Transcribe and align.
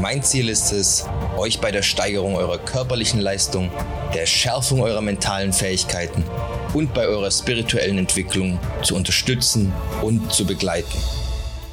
Mein 0.00 0.22
Ziel 0.22 0.48
ist 0.48 0.72
es, 0.72 1.06
euch 1.36 1.60
bei 1.60 1.70
der 1.70 1.82
Steigerung 1.82 2.36
eurer 2.36 2.58
körperlichen 2.58 3.20
Leistung, 3.20 3.70
der 4.14 4.26
Schärfung 4.26 4.82
eurer 4.82 5.00
mentalen 5.00 5.52
Fähigkeiten 5.52 6.24
und 6.72 6.92
bei 6.94 7.06
eurer 7.06 7.30
spirituellen 7.30 7.98
Entwicklung 7.98 8.58
zu 8.82 8.96
unterstützen 8.96 9.72
und 10.02 10.32
zu 10.32 10.46
begleiten. 10.46 10.98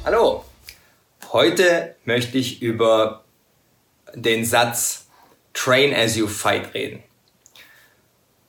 Hallo, 0.04 0.44
heute 1.32 1.96
möchte 2.04 2.38
ich 2.38 2.62
über 2.62 3.24
den 4.14 4.44
Satz 4.44 5.06
Train 5.52 5.94
as 5.94 6.16
you 6.16 6.26
fight 6.26 6.74
reden. 6.74 7.02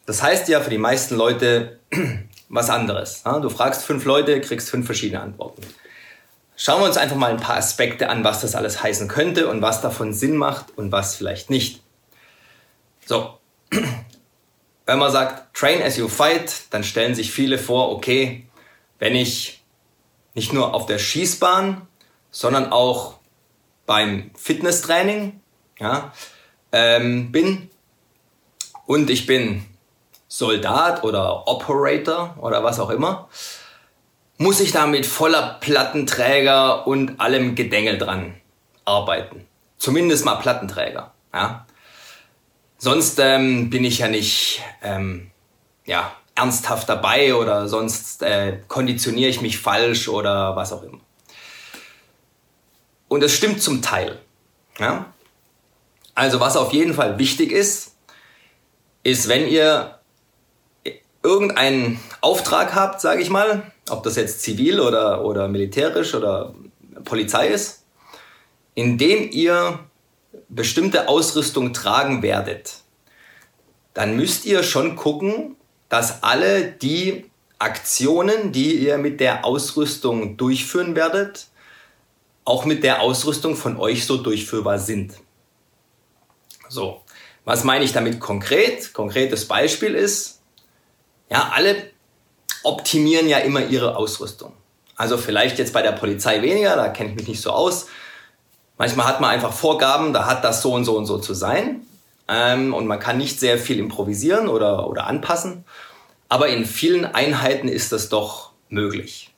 Das 0.05 0.21
heißt 0.21 0.47
ja 0.49 0.61
für 0.61 0.69
die 0.69 0.77
meisten 0.77 1.15
Leute 1.15 1.79
was 2.49 2.69
anderes. 2.69 3.23
Du 3.23 3.49
fragst 3.49 3.83
fünf 3.83 4.05
Leute, 4.05 4.39
kriegst 4.41 4.69
fünf 4.69 4.85
verschiedene 4.85 5.21
Antworten. 5.21 5.61
Schauen 6.55 6.81
wir 6.81 6.85
uns 6.85 6.97
einfach 6.97 7.15
mal 7.15 7.31
ein 7.31 7.39
paar 7.39 7.57
Aspekte 7.57 8.09
an, 8.09 8.23
was 8.23 8.41
das 8.41 8.55
alles 8.55 8.83
heißen 8.83 9.07
könnte 9.07 9.47
und 9.47 9.61
was 9.61 9.81
davon 9.81 10.13
Sinn 10.13 10.37
macht 10.37 10.77
und 10.77 10.91
was 10.91 11.15
vielleicht 11.15 11.49
nicht. 11.49 11.81
So, 13.05 13.37
wenn 14.85 14.99
man 14.99 15.11
sagt, 15.11 15.55
train 15.55 15.81
as 15.81 15.97
you 15.97 16.07
fight, 16.07 16.71
dann 16.71 16.83
stellen 16.83 17.15
sich 17.15 17.31
viele 17.31 17.57
vor, 17.57 17.91
okay, 17.91 18.45
wenn 18.99 19.15
ich 19.15 19.63
nicht 20.35 20.53
nur 20.53 20.73
auf 20.73 20.85
der 20.85 20.99
Schießbahn, 20.99 21.87
sondern 22.31 22.71
auch 22.71 23.15
beim 23.85 24.31
Fitnesstraining 24.35 25.41
ja, 25.79 26.13
ähm, 26.71 27.31
bin 27.31 27.69
und 28.85 29.09
ich 29.09 29.25
bin 29.25 29.65
Soldat 30.27 31.03
oder 31.03 31.47
Operator 31.47 32.35
oder 32.39 32.63
was 32.63 32.79
auch 32.79 32.89
immer, 32.89 33.29
muss 34.37 34.59
ich 34.59 34.71
da 34.71 34.87
mit 34.87 35.05
voller 35.05 35.57
Plattenträger 35.59 36.87
und 36.87 37.19
allem 37.19 37.55
Gedängel 37.55 37.97
dran 37.97 38.35
arbeiten. 38.85 39.45
Zumindest 39.77 40.25
mal 40.25 40.35
Plattenträger. 40.35 41.13
Ja. 41.33 41.65
Sonst 42.77 43.19
ähm, 43.19 43.69
bin 43.69 43.85
ich 43.85 43.99
ja 43.99 44.07
nicht 44.07 44.61
ähm, 44.81 45.31
ja, 45.85 46.11
ernsthaft 46.35 46.89
dabei 46.89 47.35
oder 47.35 47.67
sonst 47.67 48.21
äh, 48.23 48.59
konditioniere 48.67 49.29
ich 49.29 49.41
mich 49.41 49.59
falsch 49.59 50.07
oder 50.07 50.55
was 50.55 50.73
auch 50.73 50.83
immer. 50.83 50.99
Und 53.07 53.21
das 53.21 53.31
stimmt 53.33 53.61
zum 53.61 53.81
Teil. 53.81 54.19
Ja? 54.79 55.13
Also 56.15 56.39
was 56.39 56.57
auf 56.57 56.73
jeden 56.73 56.93
Fall 56.93 57.19
wichtig 57.19 57.51
ist, 57.51 57.95
ist, 59.03 59.27
wenn 59.27 59.47
ihr 59.47 59.99
irgendeinen 61.23 61.99
Auftrag 62.21 62.75
habt, 62.75 63.01
sage 63.01 63.21
ich 63.21 63.29
mal, 63.29 63.71
ob 63.89 64.03
das 64.03 64.15
jetzt 64.17 64.41
zivil 64.41 64.79
oder, 64.79 65.23
oder 65.23 65.47
militärisch 65.47 66.13
oder 66.13 66.53
Polizei 67.05 67.47
ist, 67.47 67.85
in 68.75 68.97
dem 68.97 69.29
ihr 69.31 69.79
bestimmte 70.49 71.07
Ausrüstung 71.07 71.73
tragen 71.73 72.21
werdet, 72.21 72.75
dann 73.93 74.15
müsst 74.15 74.45
ihr 74.45 74.63
schon 74.63 74.95
gucken, 74.95 75.55
dass 75.89 76.23
alle 76.23 76.71
die 76.71 77.25
Aktionen, 77.59 78.51
die 78.51 78.75
ihr 78.75 78.97
mit 78.97 79.19
der 79.19 79.45
Ausrüstung 79.45 80.37
durchführen 80.37 80.95
werdet, 80.95 81.47
auch 82.45 82.65
mit 82.65 82.83
der 82.83 83.01
Ausrüstung 83.01 83.55
von 83.55 83.77
euch 83.77 84.05
so 84.05 84.17
durchführbar 84.17 84.79
sind. 84.79 85.13
So, 86.67 87.01
was 87.45 87.63
meine 87.63 87.85
ich 87.85 87.93
damit 87.93 88.19
konkret? 88.19 88.93
Konkretes 88.93 89.47
Beispiel 89.47 89.95
ist, 89.95 90.41
ja, 91.29 91.51
alle 91.53 91.91
optimieren 92.63 93.27
ja 93.27 93.39
immer 93.39 93.61
ihre 93.61 93.95
Ausrüstung. 93.95 94.53
Also 94.95 95.17
vielleicht 95.17 95.57
jetzt 95.59 95.73
bei 95.73 95.81
der 95.81 95.91
Polizei 95.91 96.41
weniger, 96.41 96.75
da 96.75 96.89
kenne 96.89 97.09
ich 97.09 97.15
mich 97.15 97.27
nicht 97.27 97.41
so 97.41 97.51
aus. 97.51 97.87
Manchmal 98.77 99.07
hat 99.07 99.21
man 99.21 99.31
einfach 99.31 99.53
Vorgaben, 99.53 100.13
da 100.13 100.25
hat 100.25 100.43
das 100.43 100.61
so 100.61 100.73
und 100.73 100.85
so 100.85 100.97
und 100.97 101.05
so 101.05 101.17
zu 101.17 101.33
sein. 101.33 101.85
Ähm, 102.27 102.73
und 102.73 102.87
man 102.87 102.99
kann 102.99 103.17
nicht 103.17 103.39
sehr 103.39 103.57
viel 103.57 103.79
improvisieren 103.79 104.47
oder, 104.47 104.87
oder 104.87 105.07
anpassen. 105.07 105.65
Aber 106.29 106.47
in 106.47 106.65
vielen 106.65 107.05
Einheiten 107.05 107.67
ist 107.67 107.91
das 107.91 108.09
doch 108.09 108.51
möglich. 108.69 109.33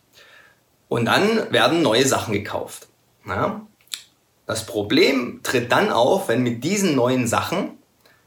Und 0.88 1.06
dann 1.06 1.52
werden 1.52 1.82
neue 1.82 2.06
Sachen 2.06 2.34
gekauft. 2.34 2.88
Ja? 3.28 3.62
Das 4.46 4.66
Problem 4.66 5.40
tritt 5.44 5.72
dann 5.72 5.92
auf, 5.92 6.28
wenn 6.28 6.44
mit 6.44 6.64
diesen 6.64 6.96
neuen 6.96 7.28
Sachen 7.28 7.78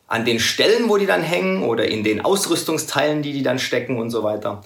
an 0.09 0.25
den 0.25 0.41
Stellen, 0.41 0.89
wo 0.89 0.97
die 0.97 1.07
dann 1.07 1.23
hängen 1.23 1.63
oder 1.63 1.87
in 1.87 2.03
den 2.03 2.25
Ausrüstungsteilen, 2.25 3.23
die 3.23 3.33
die 3.33 3.43
dann 3.43 3.59
stecken 3.59 3.99
und 3.99 4.11
so 4.11 4.25
weiter, 4.25 4.63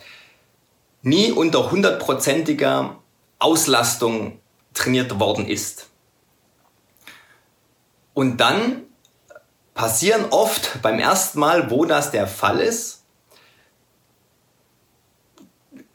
nie 1.03 1.32
unter 1.32 1.70
hundertprozentiger 1.70 2.97
Auslastung 3.38 4.38
trainiert 4.72 5.19
worden 5.19 5.47
ist. 5.47 5.88
Und 8.14 8.38
dann 8.38 8.82
passieren 9.75 10.26
oft 10.31 10.81
beim 10.81 10.98
ersten 10.98 11.41
Mal, 11.41 11.70
wo 11.70 11.84
das 11.84 12.12
der 12.12 12.26
Fall 12.26 12.60
ist, 12.60 13.02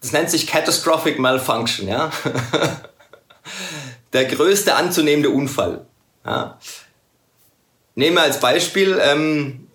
das 0.02 0.12
nennt 0.12 0.30
sich 0.30 0.47
Catastrophic 0.47 1.19
Malfunction, 1.19 1.88
ja. 1.88 2.12
der 4.13 4.25
größte 4.25 4.75
anzunehmende 4.75 5.30
Unfall. 5.30 5.86
Ja. 6.25 6.59
Nehmen 7.97 8.16
wir 8.16 8.22
als 8.22 8.40
Beispiel, 8.40 9.00
ähm, 9.02 9.68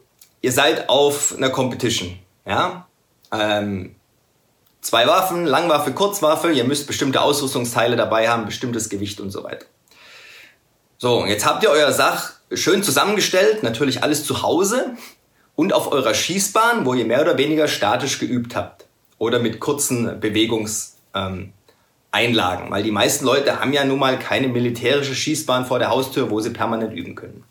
ihr 0.43 0.53
seid 0.53 0.89
auf 0.89 1.35
einer 1.37 1.51
Competition. 1.51 2.21
Ja? 2.47 2.87
Ähm, 3.33 3.97
zwei 4.81 5.09
Waffen, 5.09 5.45
Langwaffe, 5.45 5.91
Kurzwaffe, 5.91 6.53
ihr 6.53 6.63
müsst 6.63 6.87
bestimmte 6.87 7.21
Ausrüstungsteile 7.21 7.97
dabei 7.97 8.29
haben, 8.29 8.47
bestimmtes 8.47 8.89
Gewicht 8.89 9.19
und 9.19 9.33
so 9.33 9.43
weiter. 9.43 9.67
So, 10.99 11.27
jetzt 11.27 11.45
habt 11.45 11.65
ihr 11.65 11.71
euer 11.71 11.91
Sach 11.91 12.35
schön 12.53 12.85
zusammengestellt, 12.85 13.65
natürlich 13.65 14.05
alles 14.05 14.25
zu 14.25 14.43
Hause 14.43 14.97
und 15.57 15.73
auf 15.73 15.91
eurer 15.91 16.15
Schießbahn, 16.15 16.87
wo 16.87 16.95
ihr 16.95 17.07
mehr 17.07 17.23
oder 17.23 17.39
weniger 17.39 17.67
statisch 17.67 18.21
geübt 18.21 18.55
habt 18.55 18.87
oder 19.19 19.41
mit 19.41 19.59
kurzen 19.59 20.21
Bewegungseinlagen, 20.21 21.53
ähm, 22.13 22.71
weil 22.71 22.85
die 22.85 22.93
meisten 22.93 23.25
Leute 23.25 23.59
haben 23.59 23.73
ja 23.73 23.85
nun 23.85 23.99
mal 23.99 24.17
keine 24.21 24.47
militärische 24.47 25.17
Schießbahn 25.17 25.67
vor 25.67 25.81
der 25.81 25.91
Haustür, 25.91 26.31
wo 26.31 26.39
sie 26.39 26.51
permanent 26.51 26.93
üben 26.93 27.17
können. 27.17 27.43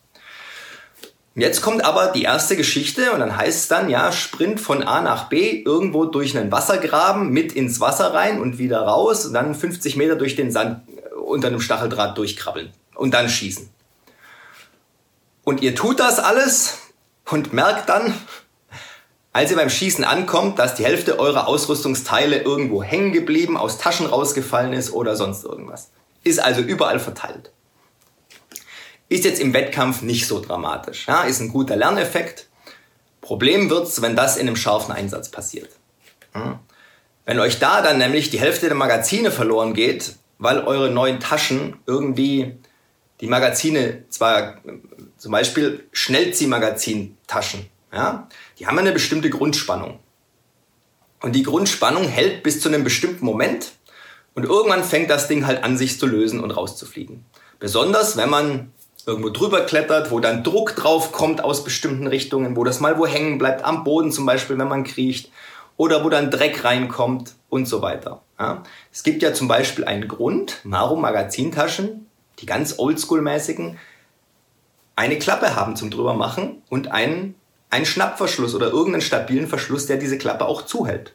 Jetzt 1.34 1.62
kommt 1.62 1.86
aber 1.86 2.08
die 2.08 2.24
erste 2.24 2.58
Geschichte 2.58 3.14
und 3.14 3.22
dann 3.22 3.38
heißt 3.38 3.60
es 3.60 3.68
dann, 3.70 3.90
ja, 3.90 4.12
Sprint 4.12 4.60
von 4.60 4.84
A 4.84 5.02
nach 5.02 5.30
B, 5.30 5.62
irgendwo 5.64 6.04
durch 6.04 6.38
einen 6.38 6.52
Wassergraben, 6.52 7.30
mit 7.30 7.54
ins 7.54 7.80
Wasser 7.80 8.14
rein 8.14 8.42
und 8.42 8.58
wieder 8.58 8.82
raus 8.82 9.26
und 9.26 9.34
dann 9.34 9.56
50 9.56 9.96
Meter 9.96 10.16
durch 10.16 10.36
den 10.36 10.52
Sand 10.52 10.82
äh, 10.90 11.16
unter 11.16 11.48
einem 11.48 11.62
Stacheldraht 11.62 12.18
durchkrabbeln 12.18 12.74
und 12.96 13.14
dann 13.14 13.30
schießen. 13.30 13.70
Und 15.44 15.62
ihr 15.62 15.74
tut 15.74 16.02
das 16.02 16.20
alles 16.20 16.80
und 17.30 17.54
merkt 17.54 17.88
dann, 17.88 18.14
als 19.32 19.52
ihr 19.52 19.58
beim 19.58 19.70
Schießen 19.70 20.04
ankommt, 20.04 20.60
dass 20.60 20.76
die 20.76 20.84
Hälfte 20.84 21.18
eurer 21.18 21.48
Ausrüstungsteile 21.48 22.42
irgendwo 22.42 22.84
hängen 22.84 23.14
geblieben, 23.14 23.56
aus 23.56 23.78
Taschen 23.78 24.06
rausgefallen 24.06 24.74
ist 24.74 24.92
oder 24.92 25.16
sonst 25.16 25.46
irgendwas. 25.46 25.92
Ist 26.26 26.44
also 26.44 26.60
überall 26.60 27.00
verteilt. 27.00 27.52
Ist 29.12 29.26
jetzt 29.26 29.42
im 29.42 29.54
Wettkampf 29.54 30.04
nicht 30.04 30.26
so 30.26 30.40
dramatisch. 30.40 31.06
Ja, 31.06 31.24
ist 31.24 31.42
ein 31.42 31.50
guter 31.50 31.76
Lerneffekt. 31.76 32.48
Problem 33.20 33.70
wird's, 33.70 34.02
wenn 34.02 34.16
das 34.16 34.38
in 34.38 34.48
einem 34.48 34.56
scharfen 34.56 34.94
Einsatz 34.94 35.30
passiert. 35.30 35.70
Wenn 37.26 37.40
euch 37.42 37.60
da 37.60 37.82
dann 37.82 37.98
nämlich 37.98 38.30
die 38.30 38.40
Hälfte 38.40 38.68
der 38.68 38.78
Magazine 38.78 39.30
verloren 39.30 39.74
geht, 39.74 40.16
weil 40.38 40.60
eure 40.60 40.90
neuen 40.90 41.20
Taschen 41.20 41.76
irgendwie 41.86 42.56
die 43.20 43.28
Magazine 43.28 44.06
zwar 44.08 44.62
zum 45.18 45.34
Beispiel 45.34 45.86
Schnellziehmagazintaschen, 45.92 47.66
ja, 47.92 48.30
die 48.60 48.68
haben 48.68 48.80
eine 48.80 48.94
bestimmte 48.94 49.30
Grundspannung. 49.30 50.00
Und 51.20 51.36
die 51.36 51.44
Grundspannung 51.44 52.08
hält 52.08 52.44
bis 52.44 52.62
zu 52.62 52.70
einem 52.70 52.86
bestimmten 52.86 53.26
Moment 53.26 53.74
und 54.36 54.46
irgendwann 54.46 54.86
fängt 54.86 55.10
das 55.10 55.28
Ding 55.28 55.46
halt 55.46 55.66
an, 55.66 55.78
sich 55.78 56.00
zu 56.00 56.08
lösen 56.08 56.40
und 56.40 56.52
rauszufliegen. 56.52 57.26
Besonders 57.60 58.16
wenn 58.16 58.30
man 58.30 58.72
irgendwo 59.08 59.30
drüber 59.30 59.62
klettert, 59.62 60.12
wo 60.12 60.20
dann 60.20 60.44
Druck 60.44 60.76
drauf 60.76 61.12
kommt 61.12 61.44
aus 61.44 61.64
bestimmten 61.64 62.08
Richtungen, 62.08 62.56
wo 62.56 62.64
das 62.64 62.80
mal 62.80 62.98
wo 62.98 63.06
hängen 63.06 63.38
bleibt, 63.38 63.64
am 63.64 63.84
Boden 63.84 64.12
zum 64.12 64.26
Beispiel, 64.26 64.58
wenn 64.58 64.68
man 64.68 64.84
kriecht, 64.84 65.32
oder 65.78 66.04
wo 66.04 66.10
dann 66.10 66.30
Dreck 66.30 66.64
reinkommt 66.64 67.34
und 67.50 67.68
so 67.68 67.82
weiter. 67.82 68.22
Ja. 68.40 68.64
Es 68.92 69.04
gibt 69.04 69.24
ja 69.24 69.34
zum 69.34 69.48
Beispiel 69.48 69.86
einen 69.86 70.08
Grund, 70.08 70.60
warum 70.64 71.02
Magazintaschen, 71.02 72.08
die 72.40 72.46
ganz 72.46 72.78
oldschool-mäßigen, 72.78 73.78
eine 74.96 75.18
Klappe 75.18 75.56
haben 75.56 75.76
zum 75.76 75.90
drüber 75.90 76.14
machen 76.14 76.62
und 76.70 76.92
einen, 76.92 77.36
einen 77.70 77.86
Schnappverschluss 77.86 78.54
oder 78.54 78.68
irgendeinen 78.68 79.02
stabilen 79.02 79.48
Verschluss, 79.48 79.88
der 79.88 79.98
diese 79.98 80.18
Klappe 80.18 80.46
auch 80.46 80.64
zuhält. 80.64 81.14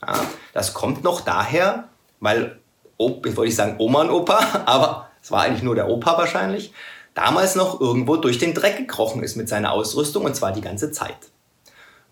Ja. 0.00 0.14
Das 0.54 0.72
kommt 0.74 1.04
noch 1.04 1.20
daher, 1.20 1.88
weil 2.20 2.58
wollte 2.98 3.44
ich 3.44 3.56
sagen 3.56 3.76
Oma 3.78 4.02
und 4.02 4.10
Opa, 4.10 4.62
aber 4.66 5.10
es 5.22 5.30
war 5.30 5.42
eigentlich 5.42 5.62
nur 5.62 5.74
der 5.74 5.88
Opa 5.88 6.16
wahrscheinlich, 6.16 6.72
damals 7.16 7.54
noch 7.56 7.80
irgendwo 7.80 8.16
durch 8.16 8.38
den 8.38 8.54
Dreck 8.54 8.76
gekrochen 8.76 9.22
ist 9.24 9.36
mit 9.36 9.48
seiner 9.48 9.72
Ausrüstung 9.72 10.24
und 10.24 10.36
zwar 10.36 10.52
die 10.52 10.60
ganze 10.60 10.92
Zeit. 10.92 11.16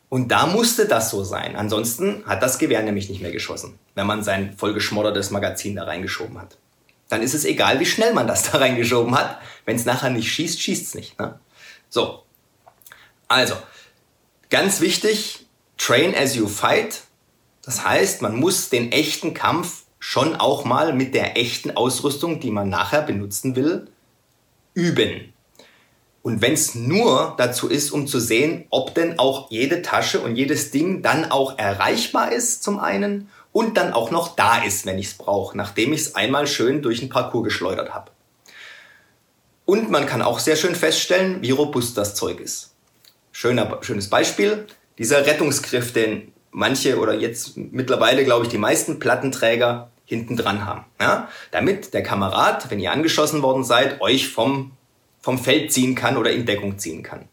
Und 0.09 0.29
da 0.29 0.47
musste 0.47 0.87
das 0.87 1.11
so 1.11 1.25
sein. 1.25 1.57
Ansonsten 1.57 2.25
hat 2.27 2.43
das 2.43 2.59
Gewehr 2.59 2.83
nämlich 2.83 3.09
nicht 3.09 3.21
mehr 3.21 3.31
geschossen, 3.31 3.79
wenn 3.95 4.07
man 4.07 4.25
sein 4.25 4.57
vollgeschmoddertes 4.57 5.31
Magazin 5.31 5.77
da 5.77 5.85
reingeschoben 5.85 6.41
hat. 6.41 6.57
Dann 7.11 7.23
ist 7.23 7.35
es 7.35 7.45
egal, 7.45 7.81
wie 7.81 7.87
schnell 7.87 8.15
man 8.15 8.27
das 8.27 8.43
da 8.51 8.59
reingeschoben 8.59 9.15
hat. 9.17 9.39
Wenn 9.67 9.77
es 9.77 9.85
nachher 9.85 10.11
nicht 10.11 10.33
schießt, 10.33 10.61
schießt 10.61 10.87
es 10.87 10.95
nicht. 10.95 11.19
Ne? 11.19 11.39
So. 11.91 12.23
Also, 13.29 13.55
ganz 14.49 14.81
wichtig, 14.81 15.47
train 15.77 16.15
as 16.15 16.35
you 16.35 16.49
fight. 16.49 17.03
Das 17.63 17.85
heißt, 17.85 18.23
man 18.23 18.37
muss 18.37 18.71
den 18.71 18.91
echten 18.91 19.35
Kampf 19.35 19.83
schon 19.99 20.37
auch 20.37 20.65
mal 20.65 20.93
mit 20.95 21.15
der 21.15 21.37
echten 21.37 21.77
Ausrüstung, 21.77 22.41
die 22.41 22.51
man 22.51 22.69
nachher 22.69 23.03
benutzen 23.03 23.57
will, 23.57 23.89
üben. 24.75 25.33
Und 26.23 26.41
wenn 26.41 26.55
es 26.55 26.75
nur 26.75 27.35
dazu 27.37 27.69
ist, 27.69 27.91
um 27.91 28.07
zu 28.07 28.19
sehen, 28.19 28.65
ob 28.71 28.95
denn 28.95 29.19
auch 29.19 29.51
jede 29.51 29.83
Tasche 29.83 30.21
und 30.21 30.37
jedes 30.37 30.71
Ding 30.71 31.03
dann 31.03 31.31
auch 31.31 31.59
erreichbar 31.59 32.33
ist 32.33 32.63
zum 32.63 32.79
einen 32.79 33.29
und 33.53 33.77
dann 33.77 33.93
auch 33.93 34.11
noch 34.11 34.35
da 34.35 34.63
ist, 34.63 34.87
wenn 34.87 34.99
ich 34.99 35.09
es 35.09 35.15
brauche, 35.15 35.57
nachdem 35.57 35.93
ich 35.93 36.01
es 36.01 36.15
einmal 36.15 36.47
schön 36.47 36.83
durch 36.83 37.01
den 37.01 37.11
Parcours 37.11 37.45
geschleudert 37.45 37.93
habe. 37.93 38.11
Und 39.67 39.91
man 39.91 40.07
kann 40.07 40.23
auch 40.23 40.39
sehr 40.39 40.57
schön 40.57 40.75
feststellen, 40.75 41.43
wie 41.43 41.51
robust 41.51 41.97
das 41.97 42.15
Zeug 42.15 42.41
ist. 42.41 42.75
Schöner, 43.33 43.79
schönes 43.83 44.09
Beispiel, 44.09 44.67
dieser 44.99 45.27
Rettungsgriff, 45.27 45.93
den 45.93 46.33
manche 46.51 46.99
oder 46.99 47.15
jetzt 47.15 47.57
mittlerweile, 47.57 48.25
glaube 48.25 48.45
ich, 48.45 48.51
die 48.51 48.59
meisten 48.59 48.99
Plattenträger 48.99 49.91
hinten 50.05 50.37
dran 50.37 50.65
haben. 50.65 50.85
Ja? 51.01 51.29
Damit 51.51 51.95
der 51.95 52.03
Kamerad, 52.03 52.71
wenn 52.71 52.81
ihr 52.81 52.93
angeschossen 52.93 53.43
worden 53.43 53.65
seid, 53.65 54.01
euch 54.01 54.29
vom 54.29 54.73
vom 55.25 55.39
Feld 55.39 55.73
ziehen 55.73 55.95
kann 55.95 56.19
oder 56.19 56.31
in 56.31 56.45
Deckung 56.45 56.79
ziehen 56.79 57.03
kann. 57.03 57.27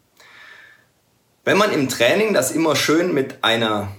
Wenn 1.44 1.58
man 1.58 1.72
im 1.72 1.90
Training 1.90 2.32
das 2.32 2.50
immer 2.50 2.74
schön 2.74 3.12
mit 3.12 3.44
einer 3.44 3.94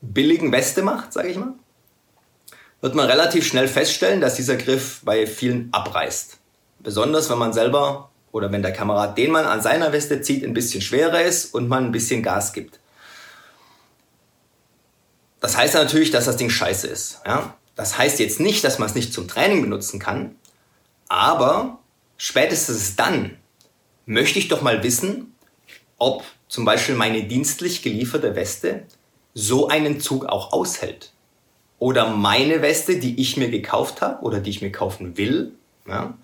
billigen 0.00 0.52
Weste 0.52 0.82
macht, 0.82 1.12
sage 1.12 1.28
ich 1.28 1.36
mal, 1.36 1.54
wird 2.80 2.94
man 2.94 3.10
relativ 3.10 3.44
schnell 3.46 3.66
feststellen, 3.66 4.20
dass 4.20 4.36
dieser 4.36 4.56
Griff 4.56 5.00
bei 5.04 5.26
vielen 5.26 5.70
abreißt. 5.72 6.38
Besonders 6.78 7.30
wenn 7.30 7.38
man 7.38 7.52
selber 7.52 8.12
oder 8.30 8.52
wenn 8.52 8.62
der 8.62 8.72
Kamerad, 8.72 9.18
den 9.18 9.32
man 9.32 9.44
an 9.44 9.60
seiner 9.60 9.92
Weste 9.92 10.20
zieht, 10.20 10.44
ein 10.44 10.54
bisschen 10.54 10.80
schwerer 10.80 11.22
ist 11.22 11.52
und 11.52 11.66
man 11.66 11.86
ein 11.86 11.92
bisschen 11.92 12.22
Gas 12.22 12.52
gibt. 12.52 12.78
Das 15.40 15.56
heißt 15.56 15.74
natürlich, 15.74 16.12
dass 16.12 16.26
das 16.26 16.36
Ding 16.36 16.50
scheiße 16.50 16.86
ist. 16.86 17.22
Ja? 17.26 17.56
Das 17.76 17.98
heißt 17.98 18.20
jetzt 18.20 18.40
nicht, 18.40 18.62
dass 18.64 18.78
man 18.78 18.88
es 18.88 18.94
nicht 18.94 19.12
zum 19.12 19.28
Training 19.28 19.62
benutzen 19.62 19.98
kann, 19.98 20.36
aber 21.08 21.78
spätestens 22.16 22.96
dann 22.96 23.36
möchte 24.06 24.38
ich 24.38 24.48
doch 24.48 24.62
mal 24.62 24.82
wissen, 24.82 25.34
ob 25.98 26.24
zum 26.48 26.64
Beispiel 26.64 26.94
meine 26.94 27.24
dienstlich 27.24 27.82
gelieferte 27.82 28.36
Weste 28.36 28.84
so 29.32 29.68
einen 29.68 30.00
Zug 30.00 30.26
auch 30.26 30.52
aushält. 30.52 31.12
Oder 31.78 32.08
meine 32.08 32.62
Weste, 32.62 32.98
die 32.98 33.20
ich 33.20 33.36
mir 33.36 33.50
gekauft 33.50 34.00
habe 34.00 34.22
oder 34.22 34.40
die 34.40 34.50
ich 34.50 34.62
mir 34.62 34.72
kaufen 34.72 35.16
will, 35.16 35.52
ja, 35.86 36.16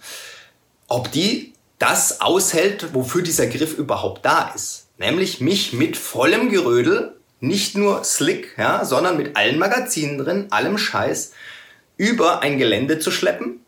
ob 0.88 1.10
die 1.12 1.52
das 1.78 2.20
aushält, 2.20 2.94
wofür 2.94 3.22
dieser 3.22 3.46
Griff 3.46 3.76
überhaupt 3.76 4.24
da 4.24 4.52
ist. 4.54 4.88
Nämlich 4.98 5.40
mich 5.40 5.72
mit 5.72 5.96
vollem 5.96 6.50
Gerödel, 6.50 7.19
nicht 7.40 7.76
nur 7.76 8.04
slick, 8.04 8.54
ja, 8.58 8.84
sondern 8.84 9.16
mit 9.16 9.36
allen 9.36 9.58
Magazinen 9.58 10.18
drin, 10.18 10.46
allem 10.50 10.78
Scheiß, 10.78 11.32
über 11.96 12.40
ein 12.42 12.58
Gelände 12.58 12.98
zu 12.98 13.10
schleppen 13.10 13.60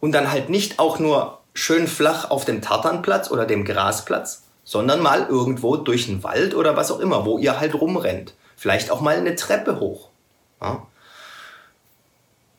und 0.00 0.12
dann 0.12 0.30
halt 0.30 0.50
nicht 0.50 0.78
auch 0.78 0.98
nur 0.98 1.40
schön 1.54 1.86
flach 1.86 2.30
auf 2.30 2.44
dem 2.44 2.60
Tartanplatz 2.60 3.30
oder 3.30 3.46
dem 3.46 3.64
Grasplatz, 3.64 4.42
sondern 4.64 5.00
mal 5.00 5.26
irgendwo 5.28 5.76
durch 5.76 6.06
den 6.06 6.22
Wald 6.22 6.54
oder 6.54 6.76
was 6.76 6.90
auch 6.90 7.00
immer, 7.00 7.24
wo 7.24 7.38
ihr 7.38 7.60
halt 7.60 7.74
rumrennt. 7.74 8.34
Vielleicht 8.56 8.90
auch 8.90 9.00
mal 9.00 9.16
eine 9.16 9.36
Treppe 9.36 9.78
hoch. 9.78 10.08
Ja? 10.60 10.86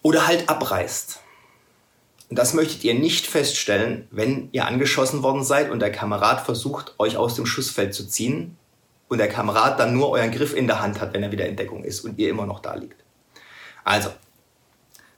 Oder 0.02 0.28
halt 0.28 0.50
abreißt. 0.50 1.20
Und 2.30 2.40
das 2.40 2.54
möchtet 2.54 2.84
ihr 2.84 2.94
nicht 2.94 3.28
feststellen, 3.28 4.08
wenn 4.12 4.50
ihr 4.52 4.66
angeschossen 4.66 5.24
worden 5.24 5.44
seid 5.44 5.70
und 5.70 5.80
der 5.80 5.92
Kamerad 5.92 6.42
versucht, 6.42 6.96
euch 6.98 7.18
aus 7.18 7.36
dem 7.36 7.46
Schussfeld 7.46 7.94
zu 7.94 8.08
ziehen 8.08 8.58
und 9.08 9.18
der 9.18 9.30
Kamerad 9.30 9.80
dann 9.80 9.94
nur 9.94 10.10
euren 10.10 10.32
Griff 10.32 10.56
in 10.56 10.68
der 10.68 10.82
Hand 10.82 11.00
hat, 11.00 11.14
wenn 11.14 11.24
er 11.24 11.32
wieder 11.32 11.46
in 11.46 11.56
Deckung 11.56 11.84
ist 11.84 12.02
und 12.02 12.18
ihr 12.18 12.30
immer 12.30 12.46
noch 12.46 12.60
da 12.60 12.76
liegt. 12.76 13.04
Also, 13.84 14.10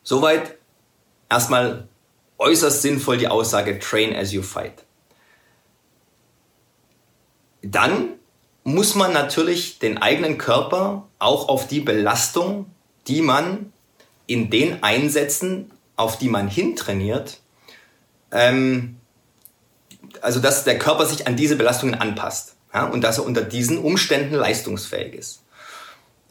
soweit 0.04 0.57
erstmal 1.30 1.88
äußerst 2.38 2.81
sinnvoll 2.81 3.18
die 3.18 3.28
Aussage 3.28 3.80
Train 3.80 4.16
as 4.16 4.34
you 4.34 4.42
fight. 4.42 4.84
Dann 7.62 8.13
muss 8.63 8.95
man 8.95 9.13
natürlich 9.13 9.80
den 9.80 9.98
eigenen 9.98 10.38
Körper 10.38 11.07
auch 11.19 11.48
auf 11.48 11.68
die 11.68 11.80
Belastung, 11.80 12.69
die 13.07 13.22
man 13.22 13.72
in 14.28 14.50
den 14.50 14.84
Einsätzen, 14.84 15.72
auf 15.95 16.18
die 16.18 16.28
man 16.28 16.50
hintrainiert, 16.50 17.39
ähm, 18.31 18.98
also 20.22 20.42
dass 20.42 20.66
der 20.66 20.78
Körper 20.78 21.06
sich 21.06 21.28
an 21.28 21.38
diese 21.38 21.56
Belastungen 21.56 21.95
anpasst 21.95 22.56
ja, 22.77 22.85
und 22.85 23.03
dass 23.03 23.18
er 23.18 23.25
unter 23.25 23.41
diesen 23.41 23.79
Umständen 23.79 24.35
leistungsfähig 24.35 25.15
ist. 25.15 25.44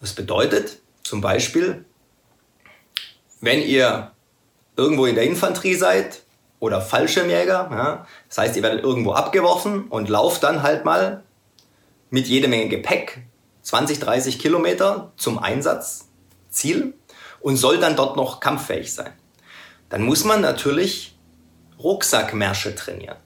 Das 0.00 0.12
bedeutet 0.12 0.78
zum 1.02 1.20
Beispiel, 1.20 1.84
wenn 3.40 3.60
ihr 3.62 4.12
irgendwo 4.76 5.06
in 5.06 5.16
der 5.16 5.25
Infanterie 5.25 5.75
seid 5.75 6.22
oder 6.60 6.81
Fallschirmjäger, 6.81 7.69
ja, 7.72 8.06
das 8.28 8.38
heißt, 8.38 8.56
ihr 8.56 8.62
werdet 8.62 8.84
irgendwo 8.84 9.12
abgeworfen 9.12 9.88
und 9.88 10.08
lauft 10.08 10.44
dann 10.44 10.62
halt 10.62 10.84
mal 10.84 11.25
mit 12.10 12.28
jede 12.28 12.46
Menge 12.46 12.69
Gepäck 12.69 13.26
20, 13.62 13.98
30 13.98 14.38
Kilometer 14.38 15.12
zum 15.16 15.40
Einsatzziel 15.40 16.94
und 17.40 17.56
soll 17.56 17.78
dann 17.78 17.96
dort 17.96 18.16
noch 18.16 18.38
kampffähig 18.38 18.94
sein. 18.94 19.12
Dann 19.88 20.02
muss 20.02 20.22
man 20.22 20.40
natürlich 20.40 21.19
Rucksackmärsche 21.81 22.76
trainieren. 22.76 23.16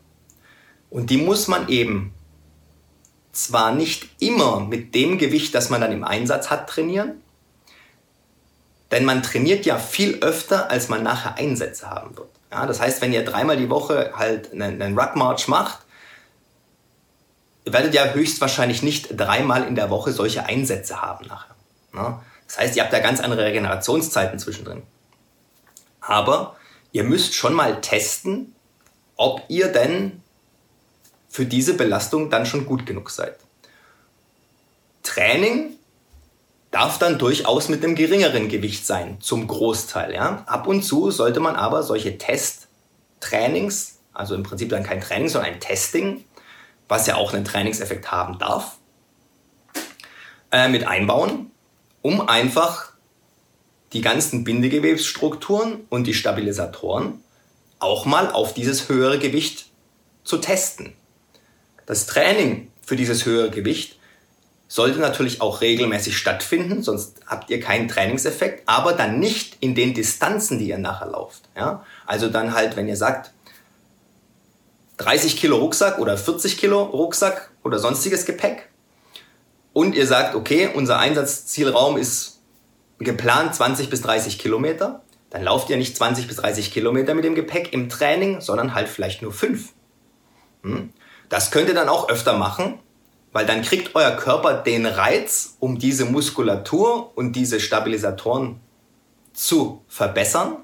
Und 0.89 1.11
die 1.11 1.19
muss 1.19 1.49
man 1.49 1.69
eben 1.69 2.15
zwar 3.33 3.73
nicht 3.73 4.09
immer 4.21 4.61
mit 4.61 4.95
dem 4.95 5.19
Gewicht, 5.19 5.55
das 5.55 5.71
man 5.71 5.81
dann 5.81 5.93
im 5.93 6.05
Einsatz 6.05 6.51
hat, 6.51 6.69
trainieren, 6.69 7.23
denn 8.91 9.05
man 9.05 9.23
trainiert 9.23 9.67
ja 9.67 9.79
viel 9.79 10.19
öfter, 10.21 10.71
als 10.71 10.89
man 10.89 11.03
nachher 11.03 11.37
Einsätze 11.39 11.89
haben 11.89 12.17
wird. 12.17 12.29
Ja, 12.51 12.67
das 12.67 12.81
heißt, 12.81 13.01
wenn 13.03 13.13
ihr 13.13 13.25
dreimal 13.25 13.57
die 13.57 13.71
Woche 13.71 14.13
halt 14.17 14.53
einen, 14.53 14.83
einen 14.83 14.99
Ruckmarch 14.99 15.47
macht, 15.47 15.79
werdet 17.65 17.95
ihr 17.95 18.15
höchstwahrscheinlich 18.15 18.83
nicht 18.83 19.09
dreimal 19.19 19.65
in 19.65 19.77
der 19.77 19.91
Woche 19.91 20.13
solche 20.13 20.47
Einsätze 20.47 21.01
haben 21.01 21.27
nachher. 21.27 21.55
Ja, 21.95 22.23
das 22.47 22.59
heißt, 22.59 22.77
ihr 22.77 22.83
habt 22.83 22.93
da 22.93 22.99
ganz 22.99 23.21
andere 23.21 23.45
Regenerationszeiten 23.45 24.39
zwischendrin. 24.41 24.83
Aber 26.01 26.57
ihr 26.91 27.05
müsst 27.05 27.35
schon 27.35 27.55
mal 27.55 27.81
testen, 27.81 28.55
ob 29.17 29.43
ihr 29.49 29.71
denn 29.71 30.20
für 31.31 31.47
diese 31.47 31.75
Belastung 31.75 32.29
dann 32.29 32.45
schon 32.45 32.67
gut 32.67 32.85
genug 32.85 33.09
seid. 33.09 33.37
Training 35.03 35.77
darf 36.73 36.99
dann 36.99 37.19
durchaus 37.19 37.69
mit 37.69 37.83
einem 37.83 37.95
geringeren 37.95 38.49
Gewicht 38.49 38.85
sein, 38.85 39.19
zum 39.21 39.47
Großteil. 39.47 40.13
Ja? 40.13 40.43
Ab 40.47 40.67
und 40.67 40.83
zu 40.83 41.11
sollte 41.11 41.41
man 41.41 41.57
aber 41.57 41.83
solche 41.83 42.19
Testtrainings, 42.19 44.01
also 44.13 44.35
im 44.35 44.43
Prinzip 44.43 44.69
dann 44.69 44.83
kein 44.83 45.01
Training, 45.01 45.29
sondern 45.29 45.55
ein 45.55 45.61
Testing, 45.61 46.25
was 46.89 47.07
ja 47.07 47.15
auch 47.15 47.33
einen 47.33 47.45
Trainingseffekt 47.45 48.11
haben 48.11 48.39
darf, 48.39 48.79
äh, 50.51 50.69
mit 50.69 50.87
einbauen, 50.87 51.53
um 52.03 52.29
einfach 52.29 52.93
die 53.93 54.01
ganzen 54.01 54.45
Bindegewebsstrukturen 54.45 55.87
und 55.89 56.05
die 56.05 56.15
Stabilisatoren 56.15 57.23
auch 57.79 58.05
mal 58.05 58.31
auf 58.31 58.53
dieses 58.53 58.89
höhere 58.89 59.19
Gewicht 59.19 59.67
zu 60.23 60.39
testen. 60.39 60.93
Das 61.91 62.07
Training 62.07 62.71
für 62.87 62.95
dieses 62.95 63.27
höhere 63.27 63.51
Gewicht 63.51 63.99
sollte 64.69 65.01
natürlich 65.01 65.41
auch 65.41 65.61
regelmäßig 65.61 66.17
stattfinden, 66.17 66.85
sonst 66.85 67.17
habt 67.27 67.51
ihr 67.51 67.59
keinen 67.59 67.89
Trainingseffekt, 67.89 68.63
aber 68.69 68.93
dann 68.93 69.19
nicht 69.19 69.57
in 69.59 69.75
den 69.75 69.93
Distanzen, 69.93 70.61
die 70.61 70.69
ihr 70.69 70.79
nachher 70.79 71.09
lauft. 71.09 71.49
Ja? 71.57 71.85
Also 72.07 72.29
dann 72.29 72.55
halt, 72.55 72.77
wenn 72.77 72.87
ihr 72.87 72.97
sagt, 72.97 73.33
30 74.99 75.37
Kilo 75.37 75.57
Rucksack 75.57 75.99
oder 75.99 76.17
40 76.17 76.59
Kilo 76.59 76.81
Rucksack 76.81 77.51
oder 77.65 77.81
sonstiges 77.81 78.25
Gepäck 78.25 78.69
und 79.73 79.97
ihr 79.97 80.07
sagt, 80.07 80.37
okay, 80.37 80.71
unser 80.73 81.01
Einsatzzielraum 81.01 81.97
ist 81.97 82.39
geplant 83.01 83.57
20 83.57 83.91
bis 83.91 84.03
30 84.03 84.39
Kilometer, 84.39 85.03
dann 85.31 85.43
lauft 85.43 85.69
ihr 85.71 85.77
nicht 85.77 85.97
20 85.97 86.29
bis 86.29 86.37
30 86.37 86.71
Kilometer 86.71 87.15
mit 87.15 87.25
dem 87.25 87.35
Gepäck 87.35 87.73
im 87.73 87.89
Training, 87.89 88.41
sondern 88.41 88.75
halt 88.75 88.89
vielleicht 88.89 89.23
nur 89.23 89.33
5. 89.33 89.71
Hm? 90.63 90.93
Das 91.31 91.51
könnt 91.51 91.69
ihr 91.69 91.75
dann 91.75 91.89
auch 91.89 92.11
öfter 92.11 92.37
machen, 92.37 92.81
weil 93.33 93.47
dann 93.47 93.63
kriegt 93.63 93.95
euer 93.95 94.11
Körper 94.11 94.55
den 94.55 94.85
Reiz, 94.85 95.57
um 95.61 95.79
diese 95.79 96.05
Muskulatur 96.05 97.17
und 97.17 97.33
diese 97.33 97.61
Stabilisatoren 97.61 98.61
zu 99.33 99.83
verbessern, 99.87 100.57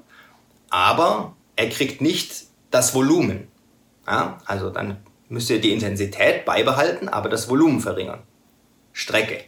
aber 0.69 1.35
er 1.55 1.69
kriegt 1.69 2.01
nicht 2.01 2.47
das 2.69 2.93
Volumen. 2.93 3.47
Ja, 4.05 4.39
also 4.45 4.69
dann 4.69 4.97
müsst 5.29 5.49
ihr 5.49 5.61
die 5.61 5.71
Intensität 5.71 6.43
beibehalten, 6.43 7.07
aber 7.07 7.29
das 7.29 7.49
Volumen 7.49 7.79
verringern. 7.79 8.23
Strecke. 8.91 9.45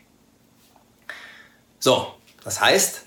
So, 1.80 2.14
das 2.46 2.62
heißt, 2.62 3.04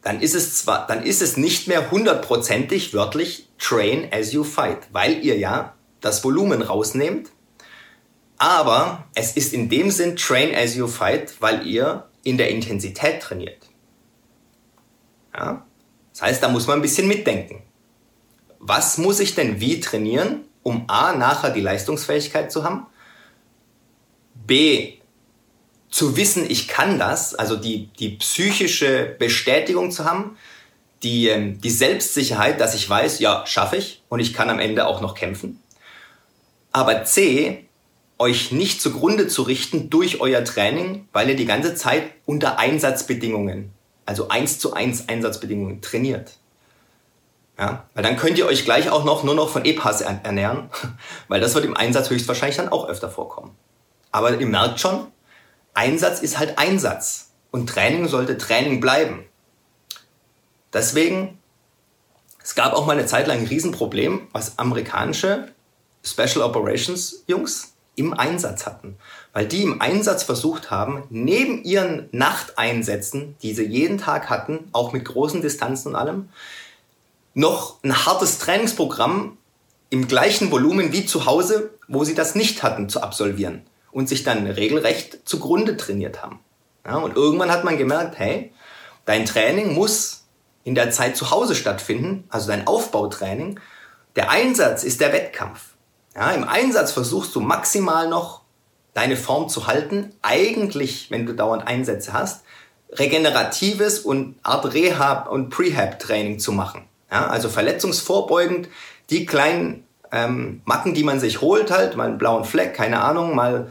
dann 0.00 0.20
ist 0.20 0.34
es 0.34 0.62
zwar, 0.62 0.86
dann 0.86 1.02
ist 1.02 1.20
es 1.20 1.36
nicht 1.36 1.68
mehr 1.68 1.90
hundertprozentig 1.90 2.94
wörtlich 2.94 3.48
train 3.58 4.08
as 4.10 4.32
you 4.32 4.44
fight, 4.44 4.88
weil 4.92 5.22
ihr 5.22 5.38
ja 5.38 5.74
das 6.02 6.22
Volumen 6.22 6.62
rausnehmt. 6.62 7.30
Aber 8.38 9.06
es 9.14 9.36
ist 9.36 9.52
in 9.52 9.68
dem 9.68 9.90
Sinn 9.90 10.16
train 10.16 10.54
as 10.54 10.74
you 10.74 10.86
fight, 10.86 11.40
weil 11.40 11.66
ihr 11.66 12.08
in 12.24 12.36
der 12.36 12.50
Intensität 12.50 13.22
trainiert. 13.22 13.70
Ja? 15.34 15.64
Das 16.12 16.22
heißt, 16.22 16.42
da 16.42 16.48
muss 16.48 16.66
man 16.66 16.78
ein 16.78 16.82
bisschen 16.82 17.08
mitdenken. 17.08 17.62
Was 18.58 18.98
muss 18.98 19.20
ich 19.20 19.34
denn 19.34 19.60
wie 19.60 19.80
trainieren, 19.80 20.44
um 20.62 20.84
A, 20.88 21.12
nachher 21.12 21.50
die 21.50 21.60
Leistungsfähigkeit 21.60 22.52
zu 22.52 22.64
haben, 22.64 22.86
B, 24.46 24.94
zu 25.88 26.16
wissen, 26.16 26.48
ich 26.48 26.68
kann 26.68 26.98
das, 26.98 27.34
also 27.34 27.56
die, 27.56 27.88
die 27.98 28.10
psychische 28.16 29.14
Bestätigung 29.18 29.90
zu 29.90 30.04
haben, 30.04 30.36
die, 31.02 31.28
ähm, 31.28 31.60
die 31.60 31.70
Selbstsicherheit, 31.70 32.60
dass 32.60 32.74
ich 32.74 32.88
weiß, 32.88 33.18
ja, 33.18 33.44
schaffe 33.46 33.76
ich 33.76 34.02
und 34.08 34.20
ich 34.20 34.32
kann 34.32 34.50
am 34.50 34.58
Ende 34.58 34.86
auch 34.86 35.00
noch 35.00 35.14
kämpfen. 35.14 35.61
Aber 36.72 37.04
C, 37.04 37.66
euch 38.18 38.52
nicht 38.52 38.80
zugrunde 38.80 39.26
zu 39.28 39.42
richten 39.42 39.90
durch 39.90 40.20
euer 40.20 40.44
Training, 40.44 41.08
weil 41.12 41.28
ihr 41.28 41.36
die 41.36 41.44
ganze 41.44 41.74
Zeit 41.74 42.04
unter 42.24 42.58
Einsatzbedingungen, 42.58 43.72
also 44.06 44.28
eins 44.28 44.58
zu 44.58 44.72
eins 44.72 45.08
Einsatzbedingungen 45.08 45.80
trainiert. 45.82 46.38
Ja, 47.58 47.84
weil 47.94 48.02
dann 48.02 48.16
könnt 48.16 48.38
ihr 48.38 48.46
euch 48.46 48.64
gleich 48.64 48.90
auch 48.90 49.04
noch 49.04 49.24
nur 49.24 49.34
noch 49.34 49.50
von 49.50 49.64
EPAS 49.64 50.00
ernähren, 50.00 50.70
weil 51.28 51.40
das 51.40 51.54
wird 51.54 51.64
im 51.64 51.76
Einsatz 51.76 52.10
höchstwahrscheinlich 52.10 52.56
dann 52.56 52.70
auch 52.70 52.88
öfter 52.88 53.10
vorkommen. 53.10 53.54
Aber 54.10 54.38
ihr 54.38 54.46
merkt 54.46 54.80
schon, 54.80 55.08
Einsatz 55.74 56.20
ist 56.20 56.38
halt 56.38 56.58
Einsatz 56.58 57.30
und 57.50 57.68
Training 57.68 58.08
sollte 58.08 58.38
Training 58.38 58.80
bleiben. 58.80 59.24
Deswegen, 60.72 61.38
es 62.42 62.54
gab 62.54 62.72
auch 62.72 62.86
mal 62.86 62.96
eine 62.96 63.06
Zeit 63.06 63.26
lang 63.26 63.40
ein 63.40 63.46
Riesenproblem, 63.46 64.28
was 64.32 64.58
amerikanische 64.58 65.48
Special 66.04 66.42
Operations 66.42 67.24
Jungs 67.26 67.74
im 67.94 68.14
Einsatz 68.14 68.66
hatten. 68.66 68.96
Weil 69.32 69.46
die 69.46 69.62
im 69.62 69.80
Einsatz 69.80 70.22
versucht 70.22 70.70
haben, 70.70 71.04
neben 71.10 71.62
ihren 71.62 72.08
Nachteinsätzen, 72.12 73.36
die 73.42 73.54
sie 73.54 73.64
jeden 73.64 73.98
Tag 73.98 74.30
hatten, 74.30 74.68
auch 74.72 74.92
mit 74.92 75.04
großen 75.04 75.42
Distanzen 75.42 75.88
und 75.88 75.96
allem, 75.96 76.28
noch 77.34 77.82
ein 77.82 78.04
hartes 78.04 78.38
Trainingsprogramm 78.38 79.38
im 79.90 80.08
gleichen 80.08 80.50
Volumen 80.50 80.92
wie 80.92 81.06
zu 81.06 81.26
Hause, 81.26 81.70
wo 81.88 82.04
sie 82.04 82.14
das 82.14 82.34
nicht 82.34 82.62
hatten, 82.62 82.88
zu 82.88 83.02
absolvieren 83.02 83.62
und 83.90 84.08
sich 84.08 84.22
dann 84.22 84.46
regelrecht 84.46 85.20
zugrunde 85.24 85.76
trainiert 85.76 86.22
haben. 86.22 86.40
Ja, 86.84 86.96
und 86.96 87.16
irgendwann 87.16 87.50
hat 87.50 87.64
man 87.64 87.78
gemerkt, 87.78 88.18
hey, 88.18 88.52
dein 89.04 89.26
Training 89.26 89.74
muss 89.74 90.24
in 90.64 90.74
der 90.74 90.90
Zeit 90.90 91.16
zu 91.16 91.30
Hause 91.30 91.54
stattfinden, 91.54 92.24
also 92.28 92.48
dein 92.48 92.66
Aufbautraining. 92.66 93.60
Der 94.16 94.30
Einsatz 94.30 94.84
ist 94.84 95.00
der 95.00 95.12
Wettkampf. 95.12 95.71
Ja, 96.14 96.30
Im 96.32 96.44
Einsatz 96.44 96.92
versuchst 96.92 97.34
du 97.34 97.40
maximal 97.40 98.08
noch 98.08 98.42
deine 98.94 99.16
Form 99.16 99.48
zu 99.48 99.66
halten. 99.66 100.12
Eigentlich, 100.22 101.10
wenn 101.10 101.26
du 101.26 101.34
dauernd 101.34 101.66
Einsätze 101.66 102.12
hast, 102.12 102.44
regeneratives 102.92 104.00
und 104.00 104.36
Art 104.42 104.74
Rehab 104.74 105.30
und 105.30 105.48
Prehab-Training 105.48 106.38
zu 106.38 106.52
machen. 106.52 106.84
Ja, 107.10 107.26
also 107.26 107.48
verletzungsvorbeugend 107.48 108.68
die 109.10 109.26
kleinen 109.26 109.84
ähm, 110.10 110.60
Macken, 110.64 110.94
die 110.94 111.04
man 111.04 111.20
sich 111.20 111.40
holt, 111.40 111.70
halt, 111.70 111.96
mal 111.96 112.08
einen 112.08 112.18
blauen 112.18 112.44
Fleck, 112.44 112.74
keine 112.74 113.02
Ahnung, 113.02 113.34
mal 113.34 113.70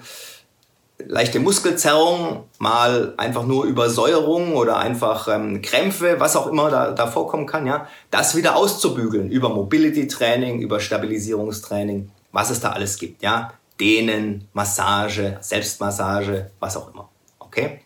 leichte 1.08 1.40
Muskelzerrung, 1.40 2.44
mal 2.60 3.14
einfach 3.18 3.46
nur 3.46 3.66
Übersäuerung 3.66 4.56
oder 4.56 4.78
einfach 4.78 5.28
ähm, 5.28 5.62
Krämpfe, 5.62 6.20
was 6.20 6.36
auch 6.36 6.48
immer 6.48 6.70
da, 6.70 6.92
da 6.92 7.08
vorkommen 7.08 7.46
kann, 7.46 7.66
ja, 7.66 7.88
das 8.12 8.36
wieder 8.36 8.56
auszubügeln 8.56 9.30
über 9.30 9.50
Mobility-Training, 9.50 10.60
über 10.60 10.80
Stabilisierungstraining, 10.80 12.10
was 12.32 12.50
es 12.50 12.60
da 12.60 12.72
alles 12.72 12.98
gibt, 12.98 13.22
ja, 13.24 13.54
Dehnen, 13.80 14.48
Massage, 14.54 15.38
Selbstmassage, 15.42 16.52
was 16.60 16.78
auch 16.78 16.94
immer, 16.94 17.10
okay? 17.40 17.82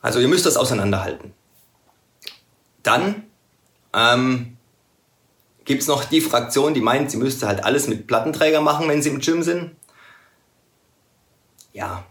Also 0.00 0.20
ihr 0.20 0.28
müsst 0.28 0.46
das 0.46 0.56
auseinanderhalten. 0.56 1.32
Dann 2.82 3.24
ähm, 3.94 4.56
gibt 5.64 5.82
es 5.82 5.88
noch 5.88 6.04
die 6.04 6.20
Fraktion, 6.20 6.74
die 6.74 6.80
meint, 6.80 7.10
sie 7.10 7.16
müsste 7.16 7.46
halt 7.46 7.64
alles 7.64 7.88
mit 7.88 8.06
Plattenträger 8.06 8.60
machen, 8.60 8.88
wenn 8.88 9.02
sie 9.02 9.08
im 9.08 9.20
Gym 9.20 9.42
sind. 9.42 9.74
Ja. 11.72 12.04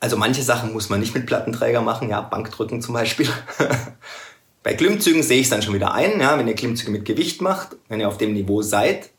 Also 0.00 0.16
manche 0.16 0.42
Sachen 0.42 0.72
muss 0.72 0.90
man 0.90 1.00
nicht 1.00 1.14
mit 1.14 1.26
Plattenträger 1.26 1.80
machen, 1.80 2.08
ja, 2.08 2.20
Bankdrücken 2.20 2.82
zum 2.82 2.94
Beispiel. 2.94 3.28
Bei 4.62 4.74
Klimmzügen 4.74 5.22
sehe 5.22 5.38
ich 5.38 5.46
es 5.46 5.50
dann 5.50 5.62
schon 5.62 5.74
wieder 5.74 5.92
ein, 5.92 6.20
ja, 6.20 6.38
wenn 6.38 6.46
ihr 6.46 6.54
Klimmzüge 6.54 6.90
mit 6.90 7.04
Gewicht 7.04 7.40
macht, 7.40 7.76
wenn 7.88 8.00
ihr 8.00 8.08
auf 8.08 8.18
dem 8.18 8.34
Niveau 8.34 8.62
seid, 8.62 9.10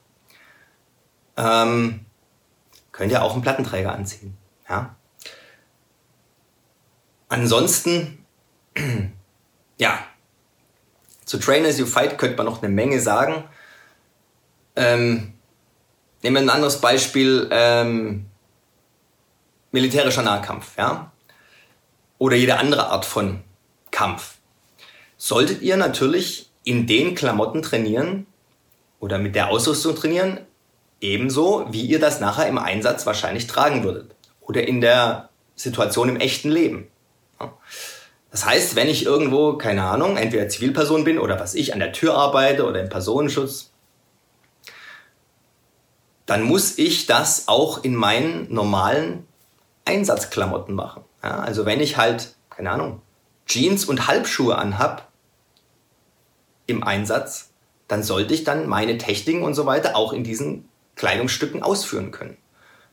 ähm, 1.39 2.05
könnt 2.91 3.12
ihr 3.12 3.24
auch 3.24 3.34
einen 3.34 3.41
Plattenträger 3.41 3.93
anziehen. 3.93 4.38
Ja. 4.69 4.96
Ansonsten, 7.29 8.25
ja, 9.77 10.00
zu 11.24 11.39
Train 11.39 11.65
as 11.65 11.79
you 11.79 11.86
fight 11.86 12.17
könnte 12.17 12.38
man 12.38 12.46
noch 12.46 12.62
eine 12.62 12.74
Menge 12.74 13.00
sagen. 13.00 13.46
Ähm, 14.75 15.34
nehmen 16.22 16.36
wir 16.36 16.41
ein 16.41 16.50
anderes 16.50 16.81
Beispiel. 16.81 17.48
Ähm, 17.51 18.25
militärischer 19.72 20.24
Nahkampf, 20.24 20.77
ja? 20.77 21.12
Oder 22.17 22.36
jede 22.36 22.58
andere 22.58 22.88
Art 22.88 23.05
von 23.05 23.43
Kampf. 23.91 24.38
Solltet 25.17 25.62
ihr 25.62 25.77
natürlich 25.77 26.50
in 26.63 26.88
den 26.88 27.15
Klamotten 27.15 27.62
trainieren 27.62 28.25
oder 29.00 29.17
mit 29.17 29.36
der 29.36 29.50
Ausrüstung 29.50 29.96
trainieren, 29.96 30.39
ebenso 31.01 31.65
wie 31.70 31.86
ihr 31.86 32.00
das 32.00 32.20
nachher 32.20 32.48
im 32.48 32.58
Einsatz 32.58 33.06
wahrscheinlich 33.06 33.48
tragen 33.48 33.84
würdet. 33.84 34.15
Oder 34.41 34.68
in 34.68 34.82
der 34.82 35.29
Situation 35.56 36.10
im 36.10 36.18
echten 36.18 36.50
Leben. 36.50 36.88
Das 38.32 38.46
heißt, 38.46 38.75
wenn 38.75 38.88
ich 38.88 39.06
irgendwo, 39.06 39.53
keine 39.53 39.84
Ahnung, 39.84 40.18
entweder 40.18 40.48
Zivilperson 40.50 41.03
bin 41.03 41.20
oder 41.20 41.39
was 41.39 41.56
ich, 41.56 41.74
an 41.74 41.79
der 41.79 41.94
Tür 41.94 42.15
arbeite 42.15 42.65
oder 42.65 42.82
im 42.82 42.89
Personenschutz, 42.89 43.72
dann 46.25 46.44
muss 46.44 46.77
ich 46.77 47.08
das 47.08 47.48
auch 47.48 47.84
in 47.84 47.96
meinen 47.96 48.53
normalen 48.53 49.27
Einsatzklamotten 49.86 50.75
machen. 50.75 51.03
Ja, 51.24 51.39
also 51.39 51.65
wenn 51.65 51.79
ich 51.79 51.98
halt, 51.98 52.36
keine 52.51 52.72
Ahnung, 52.72 53.01
Jeans 53.48 53.86
und 53.86 54.08
Halbschuhe 54.08 54.56
anhab 54.56 55.12
im 56.68 56.84
Einsatz, 56.84 57.50
dann 57.88 58.03
sollte 58.03 58.36
ich 58.36 58.44
dann 58.44 58.68
meine 58.68 59.00
Techniken 59.00 59.41
und 59.41 59.56
so 59.56 59.65
weiter 59.65 59.96
auch 59.96 60.13
in 60.13 60.24
diesen 60.24 60.68
Kleidungsstücken 61.00 61.63
ausführen 61.63 62.12
können. 62.12 62.38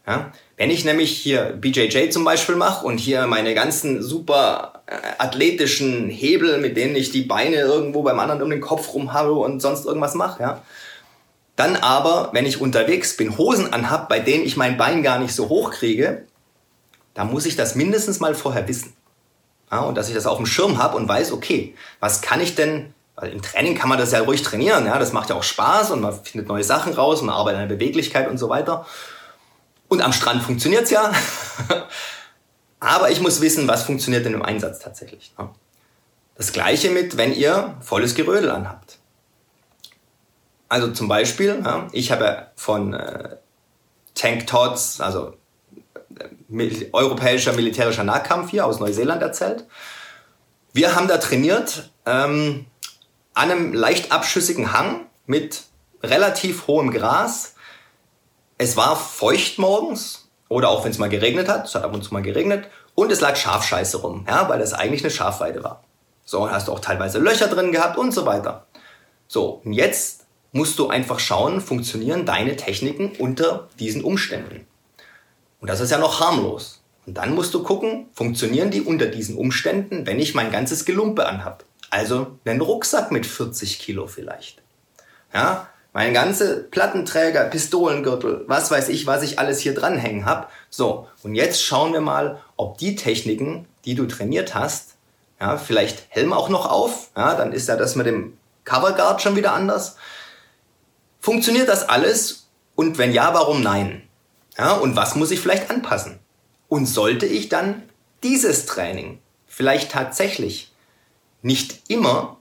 Ja? 0.06 0.32
Wenn 0.56 0.70
ich 0.70 0.84
nämlich 0.84 1.10
hier 1.10 1.56
BJJ 1.60 2.10
zum 2.10 2.24
Beispiel 2.24 2.54
mache 2.54 2.86
und 2.86 2.98
hier 2.98 3.26
meine 3.26 3.52
ganzen 3.52 4.00
super 4.00 4.82
äh, 4.86 4.94
athletischen 5.18 6.08
Hebel, 6.08 6.58
mit 6.58 6.76
denen 6.76 6.94
ich 6.94 7.10
die 7.10 7.22
Beine 7.22 7.56
irgendwo 7.56 8.02
beim 8.02 8.20
anderen 8.20 8.42
um 8.42 8.50
den 8.50 8.60
Kopf 8.60 8.94
rum 8.94 9.12
habe 9.12 9.32
und 9.32 9.60
sonst 9.60 9.84
irgendwas 9.84 10.14
mache, 10.14 10.40
ja, 10.40 10.62
dann 11.56 11.74
aber, 11.76 12.30
wenn 12.32 12.46
ich 12.46 12.60
unterwegs 12.60 13.16
bin, 13.16 13.36
Hosen 13.36 13.72
anhab, 13.72 14.08
bei 14.08 14.20
denen 14.20 14.44
ich 14.44 14.56
mein 14.56 14.76
Bein 14.76 15.02
gar 15.02 15.18
nicht 15.18 15.34
so 15.34 15.48
hoch 15.48 15.72
kriege, 15.72 16.26
da 17.14 17.24
muss 17.24 17.46
ich 17.46 17.56
das 17.56 17.74
mindestens 17.74 18.20
mal 18.20 18.34
vorher 18.34 18.68
wissen. 18.68 18.92
Ja, 19.72 19.80
und 19.80 19.96
dass 19.96 20.08
ich 20.08 20.14
das 20.14 20.26
auf 20.26 20.36
dem 20.36 20.46
Schirm 20.46 20.78
habe 20.78 20.96
und 20.96 21.08
weiß, 21.08 21.32
okay, 21.32 21.74
was 21.98 22.20
kann 22.22 22.40
ich 22.40 22.54
denn, 22.54 22.94
weil 23.16 23.32
im 23.32 23.42
Training 23.42 23.74
kann 23.74 23.88
man 23.88 23.98
das 23.98 24.12
ja 24.12 24.20
ruhig 24.20 24.42
trainieren, 24.42 24.86
ja, 24.86 24.98
das 24.98 25.12
macht 25.12 25.30
ja 25.30 25.36
auch 25.36 25.42
Spaß 25.42 25.90
und 25.90 26.02
man 26.02 26.12
findet 26.22 26.48
neue 26.48 26.64
Sachen 26.64 26.92
raus 26.92 27.20
und 27.20 27.26
man 27.26 27.34
arbeitet 27.34 27.62
an 27.62 27.68
der 27.68 27.76
Beweglichkeit 27.76 28.28
und 28.28 28.38
so 28.38 28.48
weiter. 28.48 28.86
Und 29.88 30.02
am 30.02 30.12
Strand 30.12 30.42
funktioniert's 30.42 30.90
ja. 30.90 31.12
Aber 32.80 33.10
ich 33.10 33.20
muss 33.20 33.40
wissen, 33.40 33.66
was 33.66 33.84
funktioniert 33.84 34.26
denn 34.26 34.34
im 34.34 34.42
Einsatz 34.42 34.80
tatsächlich. 34.80 35.32
Das 36.34 36.52
gleiche 36.52 36.90
mit, 36.90 37.16
wenn 37.16 37.32
ihr 37.32 37.74
volles 37.80 38.14
Gerödel 38.14 38.50
anhabt. 38.50 38.98
Also 40.68 40.92
zum 40.92 41.08
Beispiel, 41.08 41.64
ich 41.92 42.10
habe 42.10 42.48
von 42.56 42.92
äh, 42.92 43.36
Tank 44.14 44.46
Tots, 44.46 45.00
also 45.00 45.34
äh, 46.50 46.86
europäischer 46.92 47.52
militärischer 47.52 48.04
Nahkampf 48.04 48.50
hier 48.50 48.66
aus 48.66 48.80
Neuseeland 48.80 49.22
erzählt. 49.22 49.64
Wir 50.72 50.94
haben 50.94 51.08
da 51.08 51.18
trainiert 51.18 51.90
ähm, 52.04 52.66
an 53.36 53.50
einem 53.50 53.72
leicht 53.72 54.12
abschüssigen 54.12 54.72
Hang 54.72 55.06
mit 55.26 55.64
relativ 56.02 56.66
hohem 56.66 56.90
Gras 56.90 57.54
es 58.58 58.76
war 58.76 58.96
feucht 58.96 59.58
morgens 59.58 60.28
oder 60.48 60.70
auch 60.70 60.84
wenn 60.84 60.90
es 60.90 60.98
mal 60.98 61.08
geregnet 61.08 61.48
hat, 61.48 61.66
es 61.66 61.74
hat 61.74 61.84
ab 61.84 61.94
und 61.94 62.02
zu 62.02 62.14
mal 62.14 62.22
geregnet 62.22 62.68
Und 62.94 63.12
es 63.12 63.20
lag 63.20 63.36
Schafscheiße 63.36 63.98
rum, 63.98 64.24
ja, 64.26 64.48
weil 64.48 64.58
das 64.58 64.72
eigentlich 64.72 65.02
eine 65.02 65.10
Schafweide 65.10 65.62
war. 65.62 65.84
So, 66.24 66.50
hast 66.50 66.68
du 66.68 66.72
auch 66.72 66.80
teilweise 66.80 67.18
Löcher 67.18 67.48
drin 67.48 67.72
gehabt 67.72 67.98
und 67.98 68.12
so 68.12 68.24
weiter. 68.24 68.66
So, 69.28 69.60
und 69.64 69.74
jetzt 69.74 70.24
musst 70.52 70.78
du 70.78 70.88
einfach 70.88 71.18
schauen, 71.18 71.60
funktionieren 71.60 72.24
deine 72.24 72.56
Techniken 72.56 73.12
unter 73.18 73.68
diesen 73.78 74.02
Umständen. 74.02 74.66
Und 75.60 75.68
das 75.68 75.80
ist 75.80 75.90
ja 75.90 75.98
noch 75.98 76.20
harmlos. 76.20 76.82
Und 77.06 77.18
dann 77.18 77.34
musst 77.34 77.52
du 77.52 77.62
gucken, 77.62 78.08
funktionieren 78.14 78.70
die 78.70 78.80
unter 78.80 79.06
diesen 79.06 79.36
Umständen, 79.36 80.06
wenn 80.06 80.18
ich 80.18 80.34
mein 80.34 80.50
ganzes 80.50 80.84
Gelumpe 80.84 81.26
anhab. 81.26 81.64
Also 81.96 82.38
einen 82.44 82.60
Rucksack 82.60 83.10
mit 83.10 83.24
40 83.24 83.78
Kilo 83.78 84.06
vielleicht. 84.06 84.60
Ja, 85.32 85.68
mein 85.94 86.12
ganze 86.12 86.62
Plattenträger, 86.64 87.44
Pistolengürtel, 87.44 88.44
was 88.46 88.70
weiß 88.70 88.90
ich, 88.90 89.06
was 89.06 89.22
ich 89.22 89.38
alles 89.38 89.60
hier 89.60 89.72
dranhängen 89.72 90.26
hab. 90.26 90.52
So, 90.68 91.08
und 91.22 91.34
jetzt 91.34 91.64
schauen 91.64 91.94
wir 91.94 92.02
mal, 92.02 92.42
ob 92.58 92.76
die 92.76 92.96
Techniken, 92.96 93.66
die 93.86 93.94
du 93.94 94.04
trainiert 94.04 94.54
hast, 94.54 94.96
ja, 95.40 95.56
vielleicht 95.56 96.04
Helm 96.10 96.34
auch 96.34 96.50
noch 96.50 96.70
auf, 96.70 97.08
ja, 97.16 97.34
dann 97.34 97.52
ist 97.52 97.66
ja 97.66 97.76
das 97.76 97.96
mit 97.96 98.04
dem 98.04 98.36
Coverguard 98.66 99.22
schon 99.22 99.36
wieder 99.36 99.54
anders. 99.54 99.96
Funktioniert 101.18 101.70
das 101.70 101.88
alles? 101.88 102.48
Und 102.74 102.98
wenn 102.98 103.14
ja, 103.14 103.32
warum 103.32 103.62
nein? 103.62 104.02
Ja, 104.58 104.72
und 104.72 104.96
was 104.96 105.14
muss 105.14 105.30
ich 105.30 105.40
vielleicht 105.40 105.70
anpassen? 105.70 106.18
Und 106.68 106.84
sollte 106.84 107.24
ich 107.24 107.48
dann 107.48 107.84
dieses 108.22 108.66
Training 108.66 109.18
vielleicht 109.46 109.92
tatsächlich 109.92 110.75
nicht 111.46 111.88
immer, 111.88 112.38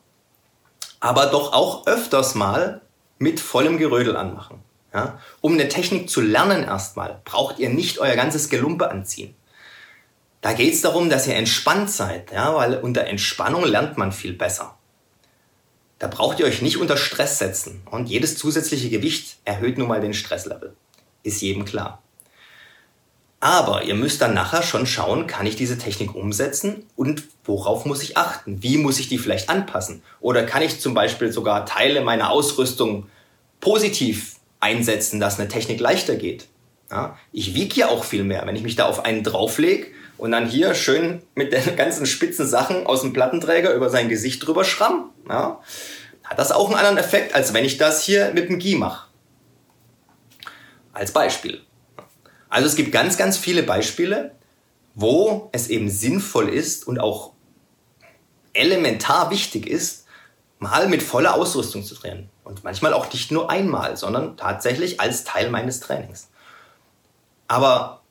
aber 1.00 1.28
doch 1.28 1.54
auch 1.54 1.86
öfters 1.86 2.36
mal 2.36 2.82
mit 3.20 3.40
vollem 3.40 3.78
Gerödel 3.78 4.18
anmachen? 4.18 4.64
Ja, 4.94 5.20
um 5.42 5.54
eine 5.54 5.68
Technik 5.68 6.10
zu 6.10 6.22
lernen 6.22 6.64
erstmal, 6.64 7.22
braucht 7.26 7.60
ihr 7.60 7.70
nicht 7.70 8.00
euer 8.00 8.16
ganzes 8.16 8.50
Gelumpe 8.50 8.90
anziehen. 8.90 9.36
Da 10.42 10.54
geht 10.54 10.74
es 10.74 10.82
darum, 10.82 11.10
dass 11.10 11.28
ihr 11.28 11.36
entspannt 11.36 11.90
seid, 11.90 12.32
ja, 12.32 12.56
weil 12.56 12.78
unter 12.78 13.06
Entspannung 13.06 13.66
lernt 13.66 13.98
man 13.98 14.12
viel 14.12 14.34
besser. 14.34 14.78
Da 16.00 16.08
braucht 16.08 16.40
ihr 16.40 16.46
euch 16.46 16.62
nicht 16.62 16.78
unter 16.78 16.98
Stress 16.98 17.40
setzen. 17.40 17.82
Und 17.90 18.10
jedes 18.10 18.38
zusätzliche 18.38 18.90
Gewicht 18.90 19.38
erhöht 19.46 19.78
nun 19.78 19.88
mal 19.88 20.02
den 20.02 20.14
Stresslevel. 20.14 20.76
Ist 21.24 21.42
jedem 21.42 21.66
klar. 21.66 22.02
Aber 23.46 23.84
ihr 23.84 23.94
müsst 23.94 24.24
dann 24.24 24.34
nachher 24.34 24.64
schon 24.64 24.88
schauen, 24.88 25.28
kann 25.28 25.46
ich 25.46 25.56
diese 25.56 25.78
Technik 25.78 26.16
umsetzen 26.16 26.88
und 26.96 27.26
worauf 27.44 27.86
muss 27.86 28.02
ich 28.02 28.18
achten? 28.18 28.64
Wie 28.64 28.80
muss 28.80 28.98
ich 28.98 29.08
die 29.08 29.20
vielleicht 29.20 29.52
anpassen? 29.52 30.02
Oder 30.20 30.42
kann 30.42 30.64
ich 30.64 30.80
zum 30.80 30.96
Beispiel 30.96 31.32
sogar 31.32 31.68
Teile 31.68 32.02
meiner 32.02 32.32
Ausrüstung 32.32 33.08
positiv 33.60 34.38
einsetzen, 34.62 35.20
dass 35.20 35.40
eine 35.40 35.48
Technik 35.48 35.80
leichter 35.80 36.16
geht? 36.16 36.48
Ja, 36.90 37.20
ich 37.32 37.54
wiege 37.54 37.76
ja 37.76 37.90
auch 37.90 38.04
viel 38.04 38.24
mehr. 38.24 38.48
Wenn 38.48 38.56
ich 38.56 38.64
mich 38.64 38.78
da 38.78 38.88
auf 38.88 39.06
einen 39.06 39.22
drauflege 39.22 39.90
und 40.18 40.32
dann 40.32 40.48
hier 40.48 40.74
schön 40.74 41.22
mit 41.36 41.54
den 41.54 41.76
ganzen 41.76 42.08
spitzen 42.08 42.48
Sachen 42.48 42.88
aus 42.88 43.02
dem 43.02 43.14
Plattenträger 43.14 43.76
über 43.76 43.92
sein 43.92 44.10
Gesicht 44.10 44.44
drüber 44.44 44.64
schramm, 44.64 45.12
ja, 45.30 45.62
hat 46.24 46.40
das 46.40 46.52
auch 46.52 46.70
einen 46.70 46.80
anderen 46.80 46.98
Effekt, 46.98 47.36
als 47.36 47.54
wenn 47.54 47.64
ich 47.64 47.78
das 47.78 48.04
hier 48.04 48.32
mit 48.34 48.50
dem 48.50 48.58
Gi 48.58 48.74
mache. 48.74 49.08
Als 50.94 51.12
Beispiel. 51.12 51.62
Also 52.56 52.70
es 52.70 52.78
gibt 52.78 52.94
ganz, 52.94 53.18
ganz 53.18 53.38
viele 53.38 53.64
Beispiele, 53.64 54.32
wo 54.94 55.50
es 55.52 55.68
eben 55.68 55.90
sinnvoll 55.90 56.48
ist 56.48 56.88
und 56.88 57.02
auch 57.02 57.34
elementar 58.54 59.30
wichtig 59.30 59.68
ist, 59.68 60.06
mal 60.60 60.88
mit 60.88 61.04
voller 61.04 61.34
Ausrüstung 61.34 61.84
zu 61.84 61.96
trainieren. 61.96 62.30
Und 62.46 62.64
manchmal 62.64 62.94
auch 62.94 63.12
nicht 63.12 63.30
nur 63.30 63.50
einmal, 63.50 63.98
sondern 63.98 64.38
tatsächlich 64.38 65.02
als 65.02 65.26
Teil 65.26 65.50
meines 65.50 65.82
Trainings. 65.82 66.30
Aber 67.50 68.04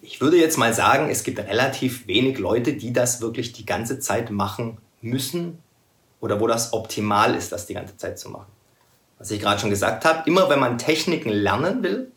ich 0.00 0.20
würde 0.20 0.38
jetzt 0.38 0.58
mal 0.58 0.74
sagen, 0.74 1.08
es 1.08 1.22
gibt 1.22 1.38
relativ 1.38 2.08
wenig 2.08 2.38
Leute, 2.38 2.72
die 2.72 2.92
das 2.92 3.20
wirklich 3.20 3.52
die 3.52 3.64
ganze 3.64 4.00
Zeit 4.00 4.32
machen 4.32 4.78
müssen 5.00 5.62
oder 6.18 6.40
wo 6.40 6.48
das 6.48 6.72
optimal 6.72 7.36
ist, 7.36 7.52
das 7.52 7.66
die 7.66 7.74
ganze 7.74 7.96
Zeit 7.96 8.18
zu 8.18 8.28
machen. 8.28 8.50
Was 9.18 9.30
ich 9.30 9.40
gerade 9.40 9.60
schon 9.60 9.70
gesagt 9.70 10.04
habe, 10.04 10.28
immer 10.28 10.50
wenn 10.50 10.58
man 10.58 10.78
Techniken 10.78 11.28
lernen 11.28 11.84
will, 11.84 12.10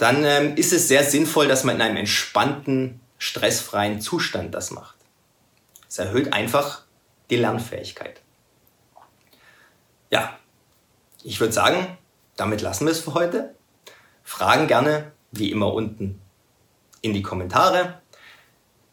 dann 0.00 0.24
ähm, 0.24 0.56
ist 0.56 0.72
es 0.72 0.88
sehr 0.88 1.04
sinnvoll, 1.04 1.46
dass 1.46 1.62
man 1.62 1.76
in 1.76 1.82
einem 1.82 1.98
entspannten, 1.98 3.00
stressfreien 3.18 4.00
Zustand 4.00 4.54
das 4.54 4.70
macht. 4.70 4.96
Es 5.86 5.98
erhöht 5.98 6.32
einfach 6.32 6.84
die 7.28 7.36
Lernfähigkeit. 7.36 8.22
Ja, 10.10 10.38
ich 11.22 11.38
würde 11.38 11.52
sagen, 11.52 11.98
damit 12.36 12.62
lassen 12.62 12.86
wir 12.86 12.92
es 12.92 13.00
für 13.00 13.12
heute. 13.12 13.54
Fragen 14.24 14.68
gerne 14.68 15.12
wie 15.32 15.50
immer 15.50 15.74
unten 15.74 16.22
in 17.02 17.12
die 17.12 17.22
Kommentare. 17.22 18.00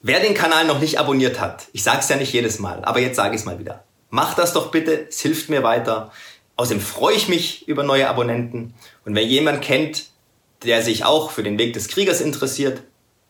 Wer 0.01 0.19
den 0.19 0.33
Kanal 0.33 0.65
noch 0.65 0.79
nicht 0.79 0.99
abonniert 0.99 1.39
hat, 1.39 1.67
ich 1.71 1.83
sage 1.83 1.99
es 1.99 2.09
ja 2.09 2.17
nicht 2.17 2.33
jedes 2.33 2.59
Mal, 2.59 2.83
aber 2.83 2.99
jetzt 2.99 3.15
sage 3.15 3.33
ich 3.33 3.41
es 3.41 3.45
mal 3.45 3.59
wieder. 3.59 3.85
Macht 4.09 4.39
das 4.39 4.51
doch 4.51 4.71
bitte, 4.71 5.07
es 5.07 5.21
hilft 5.21 5.49
mir 5.49 5.63
weiter. 5.63 6.11
Außerdem 6.57 6.81
freue 6.81 7.15
ich 7.15 7.29
mich 7.29 7.65
über 7.69 7.83
neue 7.83 8.09
Abonnenten. 8.09 8.73
Und 9.05 9.15
wenn 9.15 9.27
jemand 9.27 9.61
kennt, 9.61 10.07
der 10.63 10.81
sich 10.81 11.05
auch 11.05 11.31
für 11.31 11.43
den 11.43 11.57
Weg 11.57 11.73
des 11.73 11.87
Kriegers 11.87 12.21
interessiert, 12.21 12.83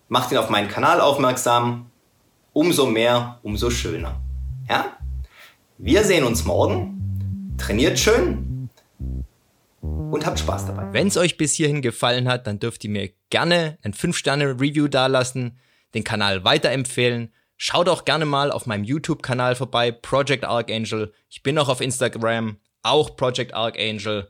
macht 0.08 0.32
ihn 0.32 0.38
auf 0.38 0.50
meinen 0.50 0.70
Kanal 0.70 1.02
aufmerksam. 1.02 1.92
Umso 2.54 2.86
mehr, 2.88 3.40
umso 3.44 3.70
schöner. 3.70 4.22
Ja? 4.70 4.98
Wir 5.78 6.04
sehen 6.04 6.24
uns 6.24 6.46
morgen. 6.46 7.56
Trainiert 7.58 8.00
schön 8.00 8.70
und 9.82 10.26
habt 10.26 10.40
Spaß 10.40 10.68
dabei. 10.68 10.92
Wenn 10.92 11.08
es 11.08 11.18
euch 11.18 11.38
bis 11.38 11.54
hierhin 11.54 11.82
gefallen 11.82 12.28
hat, 12.28 12.48
dann 12.48 12.60
dürft 12.60 12.84
ihr 12.84 12.90
mir 12.90 13.10
gerne 13.30 13.78
ein 13.84 13.94
5-Sterne-Review 13.94 14.88
dalassen, 14.88 15.60
den 15.94 16.04
Kanal 16.04 16.44
weiterempfehlen. 16.44 17.34
Schaut 17.58 17.90
auch 17.90 18.06
gerne 18.06 18.26
mal 18.26 18.52
auf 18.52 18.66
meinem 18.66 18.84
YouTube-Kanal 18.84 19.56
vorbei, 19.56 19.92
Project 19.92 20.46
Archangel. 20.46 21.14
Ich 21.30 21.44
bin 21.44 21.58
auch 21.58 21.70
auf 21.70 21.82
Instagram, 21.82 22.58
auch 22.84 23.16
Project 23.16 23.54
Archangel. 23.54 24.30